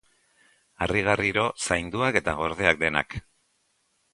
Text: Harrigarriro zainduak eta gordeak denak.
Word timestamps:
Harrigarriro 0.85 1.43
zainduak 1.67 2.17
eta 2.23 2.35
gordeak 2.41 2.81
denak. 2.85 3.19